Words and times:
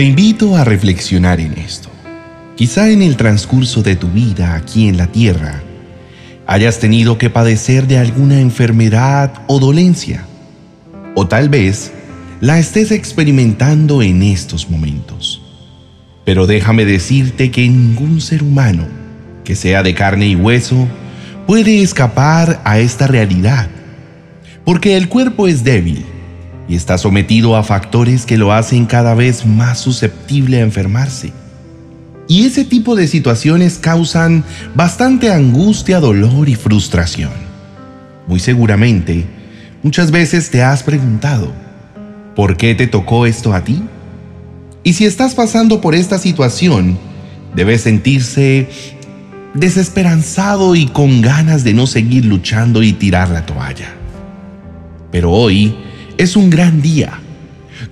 Te 0.00 0.04
invito 0.04 0.56
a 0.56 0.64
reflexionar 0.64 1.40
en 1.40 1.58
esto. 1.58 1.90
Quizá 2.56 2.88
en 2.88 3.02
el 3.02 3.18
transcurso 3.18 3.82
de 3.82 3.96
tu 3.96 4.08
vida 4.08 4.54
aquí 4.54 4.88
en 4.88 4.96
la 4.96 5.08
tierra 5.08 5.60
hayas 6.46 6.78
tenido 6.78 7.18
que 7.18 7.28
padecer 7.28 7.86
de 7.86 7.98
alguna 7.98 8.40
enfermedad 8.40 9.42
o 9.46 9.58
dolencia, 9.58 10.24
o 11.14 11.28
tal 11.28 11.50
vez 11.50 11.92
la 12.40 12.58
estés 12.58 12.92
experimentando 12.92 14.00
en 14.00 14.22
estos 14.22 14.70
momentos. 14.70 15.42
Pero 16.24 16.46
déjame 16.46 16.86
decirte 16.86 17.50
que 17.50 17.68
ningún 17.68 18.22
ser 18.22 18.42
humano, 18.42 18.86
que 19.44 19.54
sea 19.54 19.82
de 19.82 19.92
carne 19.92 20.28
y 20.28 20.34
hueso, 20.34 20.88
puede 21.46 21.82
escapar 21.82 22.62
a 22.64 22.78
esta 22.78 23.06
realidad, 23.06 23.68
porque 24.64 24.96
el 24.96 25.10
cuerpo 25.10 25.46
es 25.46 25.62
débil 25.62 26.06
y 26.70 26.76
está 26.76 26.98
sometido 26.98 27.56
a 27.56 27.64
factores 27.64 28.24
que 28.24 28.38
lo 28.38 28.52
hacen 28.52 28.86
cada 28.86 29.14
vez 29.14 29.44
más 29.44 29.80
susceptible 29.80 30.58
a 30.58 30.62
enfermarse. 30.62 31.32
Y 32.28 32.44
ese 32.46 32.64
tipo 32.64 32.94
de 32.94 33.08
situaciones 33.08 33.76
causan 33.76 34.44
bastante 34.76 35.32
angustia, 35.32 35.98
dolor 35.98 36.48
y 36.48 36.54
frustración. 36.54 37.32
Muy 38.28 38.38
seguramente, 38.38 39.24
muchas 39.82 40.12
veces 40.12 40.48
te 40.48 40.62
has 40.62 40.84
preguntado, 40.84 41.52
¿por 42.36 42.56
qué 42.56 42.76
te 42.76 42.86
tocó 42.86 43.26
esto 43.26 43.52
a 43.52 43.64
ti? 43.64 43.82
Y 44.84 44.92
si 44.92 45.06
estás 45.06 45.34
pasando 45.34 45.80
por 45.80 45.96
esta 45.96 46.18
situación, 46.18 46.96
debes 47.52 47.80
sentirse 47.80 48.68
desesperanzado 49.54 50.76
y 50.76 50.86
con 50.86 51.20
ganas 51.20 51.64
de 51.64 51.74
no 51.74 51.88
seguir 51.88 52.26
luchando 52.26 52.84
y 52.84 52.92
tirar 52.92 53.30
la 53.30 53.44
toalla. 53.44 53.92
Pero 55.10 55.32
hoy 55.32 55.74
es 56.20 56.36
un 56.36 56.50
gran 56.50 56.82
día. 56.82 57.18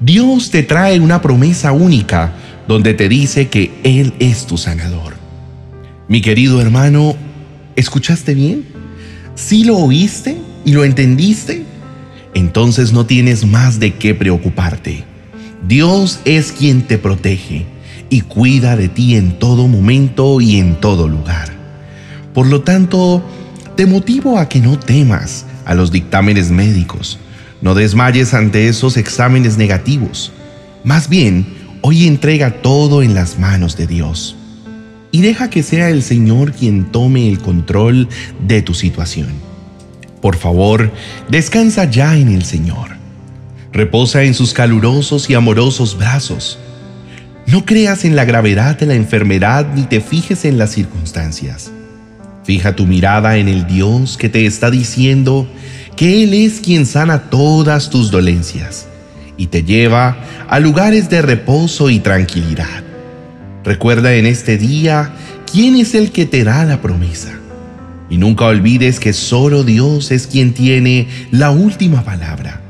Dios 0.00 0.50
te 0.50 0.62
trae 0.62 1.00
una 1.00 1.22
promesa 1.22 1.72
única 1.72 2.34
donde 2.68 2.92
te 2.92 3.08
dice 3.08 3.48
que 3.48 3.72
Él 3.84 4.12
es 4.18 4.46
tu 4.46 4.58
sanador. 4.58 5.14
Mi 6.08 6.20
querido 6.20 6.60
hermano, 6.60 7.16
¿escuchaste 7.74 8.34
bien? 8.34 8.66
¿Sí 9.34 9.64
lo 9.64 9.78
oíste 9.78 10.36
y 10.66 10.72
lo 10.72 10.84
entendiste? 10.84 11.64
Entonces 12.34 12.92
no 12.92 13.06
tienes 13.06 13.46
más 13.46 13.80
de 13.80 13.94
qué 13.94 14.14
preocuparte. 14.14 15.04
Dios 15.66 16.20
es 16.26 16.52
quien 16.52 16.82
te 16.82 16.98
protege 16.98 17.64
y 18.10 18.20
cuida 18.20 18.76
de 18.76 18.90
ti 18.90 19.16
en 19.16 19.38
todo 19.38 19.68
momento 19.68 20.42
y 20.42 20.58
en 20.58 20.78
todo 20.80 21.08
lugar. 21.08 21.48
Por 22.34 22.46
lo 22.46 22.60
tanto, 22.60 23.24
te 23.74 23.86
motivo 23.86 24.38
a 24.38 24.50
que 24.50 24.60
no 24.60 24.78
temas 24.78 25.46
a 25.64 25.74
los 25.74 25.90
dictámenes 25.90 26.50
médicos, 26.50 27.18
no 27.60 27.74
desmayes 27.74 28.34
ante 28.34 28.68
esos 28.68 28.96
exámenes 28.96 29.58
negativos. 29.58 30.32
Más 30.84 31.08
bien, 31.08 31.46
hoy 31.82 32.06
entrega 32.06 32.62
todo 32.62 33.02
en 33.02 33.14
las 33.14 33.38
manos 33.38 33.76
de 33.76 33.86
Dios 33.86 34.36
y 35.10 35.22
deja 35.22 35.50
que 35.50 35.62
sea 35.62 35.90
el 35.90 36.02
Señor 36.02 36.52
quien 36.52 36.92
tome 36.92 37.28
el 37.28 37.38
control 37.38 38.08
de 38.46 38.62
tu 38.62 38.74
situación. 38.74 39.28
Por 40.20 40.36
favor, 40.36 40.92
descansa 41.28 41.84
ya 41.84 42.16
en 42.16 42.28
el 42.28 42.44
Señor. 42.44 42.96
Reposa 43.72 44.24
en 44.24 44.34
sus 44.34 44.52
calurosos 44.52 45.30
y 45.30 45.34
amorosos 45.34 45.96
brazos. 45.96 46.58
No 47.46 47.64
creas 47.64 48.04
en 48.04 48.16
la 48.16 48.24
gravedad 48.24 48.78
de 48.78 48.86
la 48.86 48.94
enfermedad 48.94 49.66
ni 49.74 49.82
te 49.82 50.00
fijes 50.00 50.44
en 50.44 50.58
las 50.58 50.72
circunstancias. 50.72 51.70
Fija 52.44 52.74
tu 52.74 52.86
mirada 52.86 53.36
en 53.36 53.48
el 53.48 53.66
Dios 53.66 54.16
que 54.16 54.28
te 54.28 54.46
está 54.46 54.70
diciendo 54.70 55.48
que 55.98 56.22
Él 56.22 56.32
es 56.32 56.60
quien 56.60 56.86
sana 56.86 57.28
todas 57.28 57.90
tus 57.90 58.10
dolencias 58.10 58.86
y 59.36 59.48
te 59.48 59.64
lleva 59.64 60.16
a 60.48 60.60
lugares 60.60 61.10
de 61.10 61.20
reposo 61.20 61.90
y 61.90 61.98
tranquilidad. 61.98 62.84
Recuerda 63.64 64.14
en 64.14 64.24
este 64.24 64.56
día 64.56 65.12
quién 65.50 65.76
es 65.76 65.94
el 65.94 66.10
que 66.10 66.24
te 66.24 66.44
da 66.44 66.64
la 66.64 66.80
promesa. 66.80 67.38
Y 68.08 68.16
nunca 68.16 68.46
olvides 68.46 69.00
que 69.00 69.12
solo 69.12 69.64
Dios 69.64 70.10
es 70.10 70.26
quien 70.26 70.54
tiene 70.54 71.08
la 71.30 71.50
última 71.50 72.04
palabra. 72.04 72.62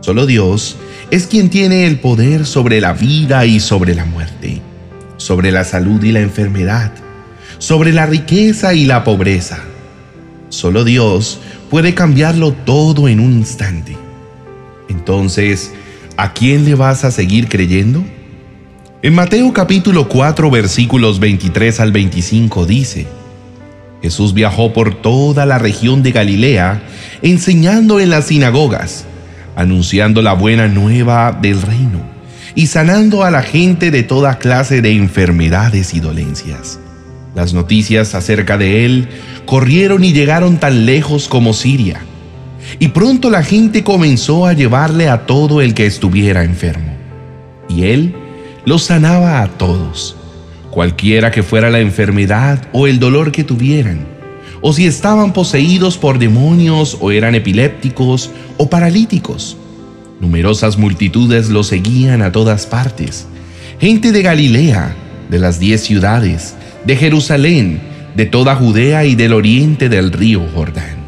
Solo 0.00 0.26
Dios 0.26 0.76
es 1.12 1.26
quien 1.28 1.50
tiene 1.50 1.86
el 1.86 2.00
poder 2.00 2.46
sobre 2.46 2.80
la 2.80 2.92
vida 2.92 3.46
y 3.46 3.60
sobre 3.60 3.94
la 3.94 4.04
muerte, 4.04 4.60
sobre 5.18 5.52
la 5.52 5.64
salud 5.64 6.02
y 6.02 6.10
la 6.10 6.20
enfermedad 6.20 6.90
sobre 7.58 7.92
la 7.92 8.06
riqueza 8.06 8.74
y 8.74 8.84
la 8.84 9.04
pobreza. 9.04 9.58
Solo 10.48 10.84
Dios 10.84 11.40
puede 11.74 11.92
cambiarlo 11.92 12.52
todo 12.52 13.08
en 13.08 13.18
un 13.18 13.32
instante. 13.32 13.96
Entonces, 14.88 15.72
¿a 16.16 16.32
quién 16.32 16.64
le 16.64 16.76
vas 16.76 17.04
a 17.04 17.10
seguir 17.10 17.48
creyendo? 17.48 18.04
En 19.02 19.12
Mateo 19.12 19.52
capítulo 19.52 20.08
4 20.08 20.52
versículos 20.52 21.18
23 21.18 21.80
al 21.80 21.90
25 21.90 22.64
dice, 22.66 23.08
Jesús 24.02 24.34
viajó 24.34 24.72
por 24.72 25.02
toda 25.02 25.46
la 25.46 25.58
región 25.58 26.04
de 26.04 26.12
Galilea, 26.12 26.80
enseñando 27.22 27.98
en 27.98 28.10
las 28.10 28.26
sinagogas, 28.26 29.04
anunciando 29.56 30.22
la 30.22 30.34
buena 30.34 30.68
nueva 30.68 31.32
del 31.32 31.60
reino 31.60 32.02
y 32.54 32.68
sanando 32.68 33.24
a 33.24 33.32
la 33.32 33.42
gente 33.42 33.90
de 33.90 34.04
toda 34.04 34.38
clase 34.38 34.80
de 34.80 34.92
enfermedades 34.92 35.92
y 35.92 35.98
dolencias. 35.98 36.78
Las 37.34 37.52
noticias 37.52 38.14
acerca 38.14 38.56
de 38.58 38.84
él 38.84 39.08
corrieron 39.44 40.04
y 40.04 40.12
llegaron 40.12 40.58
tan 40.58 40.86
lejos 40.86 41.26
como 41.28 41.52
Siria. 41.52 42.00
Y 42.78 42.88
pronto 42.88 43.28
la 43.28 43.42
gente 43.42 43.82
comenzó 43.82 44.46
a 44.46 44.52
llevarle 44.52 45.08
a 45.08 45.26
todo 45.26 45.60
el 45.60 45.74
que 45.74 45.86
estuviera 45.86 46.44
enfermo. 46.44 46.94
Y 47.68 47.84
él 47.84 48.14
los 48.64 48.84
sanaba 48.84 49.42
a 49.42 49.48
todos, 49.48 50.16
cualquiera 50.70 51.30
que 51.30 51.42
fuera 51.42 51.70
la 51.70 51.80
enfermedad 51.80 52.68
o 52.72 52.86
el 52.86 52.98
dolor 52.98 53.32
que 53.32 53.44
tuvieran, 53.44 54.06
o 54.60 54.72
si 54.72 54.86
estaban 54.86 55.32
poseídos 55.32 55.98
por 55.98 56.18
demonios 56.18 56.96
o 57.00 57.10
eran 57.10 57.34
epilépticos 57.34 58.30
o 58.56 58.70
paralíticos. 58.70 59.56
Numerosas 60.20 60.78
multitudes 60.78 61.50
lo 61.50 61.64
seguían 61.64 62.22
a 62.22 62.32
todas 62.32 62.64
partes. 62.64 63.26
Gente 63.80 64.12
de 64.12 64.22
Galilea, 64.22 64.94
de 65.28 65.38
las 65.38 65.58
diez 65.58 65.82
ciudades, 65.82 66.54
de 66.84 66.96
Jerusalén, 66.96 67.80
de 68.14 68.26
toda 68.26 68.54
Judea 68.56 69.04
y 69.04 69.14
del 69.14 69.32
oriente 69.32 69.88
del 69.88 70.12
río 70.12 70.46
Jordán. 70.54 71.04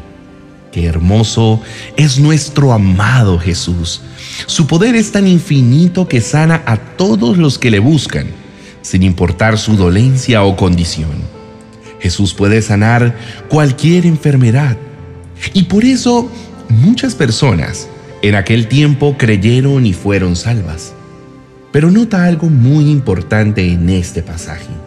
Qué 0.71 0.85
hermoso 0.85 1.61
es 1.95 2.19
nuestro 2.19 2.73
amado 2.73 3.39
Jesús. 3.39 4.01
Su 4.45 4.67
poder 4.67 4.95
es 4.95 5.11
tan 5.11 5.27
infinito 5.27 6.07
que 6.07 6.21
sana 6.21 6.61
a 6.65 6.77
todos 6.77 7.37
los 7.37 7.57
que 7.57 7.71
le 7.71 7.79
buscan, 7.79 8.27
sin 8.81 9.03
importar 9.03 9.57
su 9.57 9.75
dolencia 9.75 10.43
o 10.43 10.55
condición. 10.55 11.37
Jesús 11.99 12.33
puede 12.33 12.61
sanar 12.61 13.15
cualquier 13.49 14.05
enfermedad. 14.05 14.77
Y 15.53 15.63
por 15.63 15.83
eso 15.83 16.29
muchas 16.69 17.15
personas 17.15 17.87
en 18.21 18.35
aquel 18.35 18.67
tiempo 18.67 19.15
creyeron 19.17 19.85
y 19.85 19.93
fueron 19.93 20.35
salvas. 20.35 20.93
Pero 21.71 21.91
nota 21.91 22.25
algo 22.25 22.49
muy 22.49 22.89
importante 22.89 23.71
en 23.71 23.89
este 23.89 24.21
pasaje. 24.21 24.86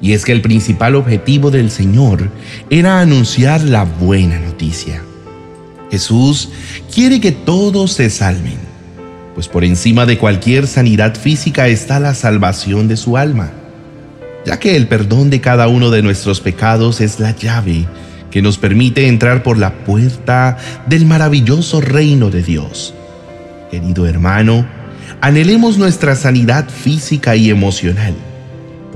Y 0.00 0.12
es 0.12 0.24
que 0.24 0.32
el 0.32 0.42
principal 0.42 0.94
objetivo 0.94 1.50
del 1.50 1.70
Señor 1.70 2.30
era 2.70 3.00
anunciar 3.00 3.62
la 3.62 3.84
buena 3.84 4.38
noticia. 4.38 5.02
Jesús 5.90 6.50
quiere 6.92 7.20
que 7.20 7.32
todos 7.32 7.92
se 7.92 8.10
salven, 8.10 8.58
pues 9.34 9.48
por 9.48 9.64
encima 9.64 10.04
de 10.04 10.18
cualquier 10.18 10.66
sanidad 10.66 11.14
física 11.14 11.68
está 11.68 12.00
la 12.00 12.14
salvación 12.14 12.88
de 12.88 12.96
su 12.96 13.16
alma, 13.16 13.52
ya 14.44 14.58
que 14.58 14.76
el 14.76 14.88
perdón 14.88 15.30
de 15.30 15.40
cada 15.40 15.68
uno 15.68 15.90
de 15.90 16.02
nuestros 16.02 16.40
pecados 16.40 17.00
es 17.00 17.20
la 17.20 17.34
llave 17.34 17.86
que 18.30 18.42
nos 18.42 18.58
permite 18.58 19.06
entrar 19.06 19.42
por 19.42 19.56
la 19.56 19.72
puerta 19.84 20.58
del 20.86 21.06
maravilloso 21.06 21.80
reino 21.80 22.30
de 22.30 22.42
Dios. 22.42 22.92
Querido 23.70 24.06
hermano, 24.06 24.66
anhelemos 25.20 25.78
nuestra 25.78 26.16
sanidad 26.16 26.68
física 26.68 27.36
y 27.36 27.48
emocional 27.48 28.14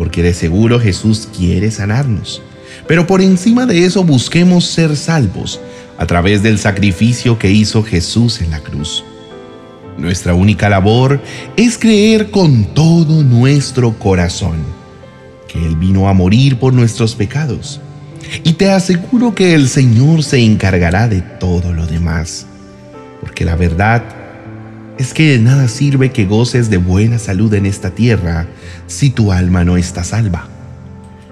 porque 0.00 0.23
de 0.23 0.32
seguro 0.32 0.81
Jesús 0.81 1.29
quiere 1.37 1.70
sanarnos. 1.70 2.41
Pero 2.88 3.06
por 3.06 3.20
encima 3.20 3.67
de 3.67 3.85
eso 3.85 4.02
busquemos 4.02 4.64
ser 4.64 4.97
salvos 4.97 5.61
a 5.99 6.06
través 6.06 6.43
del 6.43 6.58
sacrificio 6.58 7.38
que 7.38 7.50
hizo 7.50 7.82
Jesús 7.82 8.41
en 8.41 8.50
la 8.50 8.61
cruz. 8.61 9.05
Nuestra 9.99 10.32
única 10.32 10.70
labor 10.70 11.20
es 11.55 11.76
creer 11.76 12.31
con 12.31 12.64
todo 12.73 13.23
nuestro 13.23 13.93
corazón 13.99 14.56
que 15.47 15.62
Él 15.62 15.76
vino 15.76 16.08
a 16.08 16.14
morir 16.14 16.58
por 16.58 16.73
nuestros 16.73 17.14
pecados. 17.14 17.79
Y 18.43 18.55
te 18.55 18.70
aseguro 18.70 19.35
que 19.35 19.53
el 19.53 19.69
Señor 19.69 20.23
se 20.23 20.38
encargará 20.38 21.08
de 21.08 21.20
todo 21.20 21.75
lo 21.75 21.87
demás, 21.87 22.46
porque 23.20 23.44
la 23.44 23.55
verdad 23.55 24.03
es 25.00 25.14
que 25.14 25.31
de 25.31 25.38
nada 25.38 25.67
sirve 25.67 26.12
que 26.12 26.26
goces 26.26 26.69
de 26.69 26.76
buena 26.76 27.19
salud 27.19 27.55
en 27.55 27.64
esta 27.64 27.88
tierra 27.88 28.47
si 28.87 29.08
tu 29.08 29.32
alma 29.32 29.64
no 29.64 29.79
está 29.79 30.05
salva. 30.05 30.47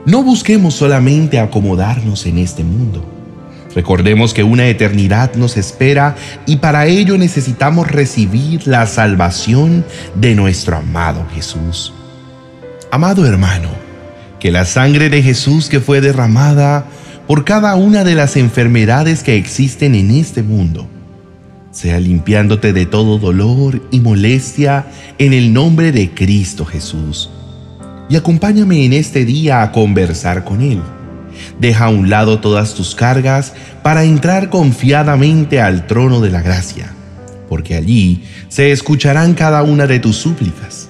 No 0.07 0.23
busquemos 0.23 0.73
solamente 0.73 1.39
acomodarnos 1.39 2.25
en 2.25 2.39
este 2.39 2.65
mundo. 2.65 3.05
Recordemos 3.75 4.33
que 4.33 4.43
una 4.43 4.69
eternidad 4.69 5.35
nos 5.35 5.59
espera 5.59 6.17
y 6.47 6.57
para 6.57 6.87
ello 6.87 7.19
necesitamos 7.19 7.89
recibir 7.89 8.67
la 8.67 8.87
salvación 8.87 9.85
de 10.15 10.35
nuestro 10.35 10.79
amado 10.79 11.27
Jesús. 11.35 11.93
Amado 12.91 13.27
hermano, 13.27 13.69
que 14.41 14.51
la 14.51 14.65
sangre 14.65 15.11
de 15.11 15.23
Jesús 15.23 15.69
que 15.69 15.81
fue 15.81 16.01
derramada 16.01 16.87
por 17.27 17.45
cada 17.45 17.75
una 17.75 18.03
de 18.03 18.15
las 18.15 18.39
enfermedades 18.39 19.23
que 19.23 19.37
existen 19.37 19.95
en 19.95 20.11
este 20.11 20.43
mundo, 20.43 20.89
sea 21.71 22.01
limpiándote 22.01 22.73
de 22.73 22.87
todo 22.87 23.19
dolor 23.19 23.83
y 23.91 24.01
molestia 24.01 24.87
en 25.19 25.33
el 25.33 25.53
nombre 25.53 25.93
de 25.93 26.11
Cristo 26.11 26.65
Jesús. 26.65 27.31
Y 28.09 28.17
acompáñame 28.17 28.85
en 28.85 28.95
este 28.95 29.25
día 29.25 29.63
a 29.63 29.73
conversar 29.73 30.45
con 30.45 30.63
Él. 30.63 30.81
Deja 31.61 31.87
a 31.87 31.91
un 31.91 32.11
lado 32.11 32.41
todas 32.41 32.75
tus 32.75 32.95
cargas 32.95 33.53
para 33.83 34.05
entrar 34.05 34.49
confiadamente 34.49 35.61
al 35.61 35.87
trono 35.87 36.21
de 36.21 36.31
la 36.31 36.43
gracia, 36.43 36.93
porque 37.49 37.75
allí 37.75 38.25
se 38.49 38.73
escucharán 38.73 39.35
cada 39.35 39.63
una 39.63 39.87
de 39.87 40.01
tus 40.01 40.17
súplicas. 40.17 40.89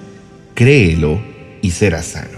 Créelo 0.54 1.20
y 1.60 1.72
serás 1.72 2.06
sano. 2.06 2.37